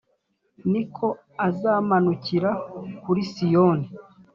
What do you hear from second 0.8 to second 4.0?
ko azamanukira kuri Siyoni,